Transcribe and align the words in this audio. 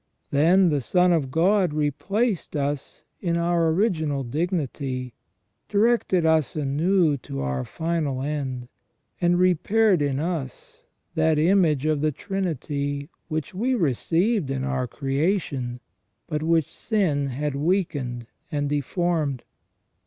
Then 0.31 0.69
the 0.69 0.81
Son 0.81 1.13
of 1.13 1.29
God 1.29 1.75
replaced 1.75 2.55
us 2.55 3.03
in 3.19 3.37
our 3.37 3.67
original 3.69 4.23
dignity, 4.23 5.13
directed 5.69 6.25
us 6.25 6.55
anew 6.55 7.17
to 7.17 7.39
our 7.41 7.63
final 7.63 8.23
end, 8.23 8.67
and 9.21 9.37
repaired 9.37 10.01
in 10.01 10.19
us 10.19 10.85
that 11.13 11.37
image 11.37 11.85
of 11.85 12.01
the 12.01 12.11
Trinity, 12.11 13.11
which 13.27 13.53
we 13.53 13.75
received 13.75 14.49
in 14.49 14.63
our 14.63 14.87
creation, 14.87 15.79
but 16.25 16.41
which 16.41 16.75
sin 16.75 17.27
had 17.27 17.53
weakened 17.53 18.25
and 18.51 18.69
deformed. 18.69 19.43